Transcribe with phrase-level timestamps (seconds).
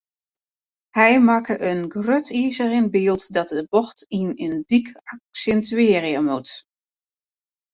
[0.97, 6.49] Hy makke in grut izeren byld dat de bocht yn in dyk aksintuearje moat.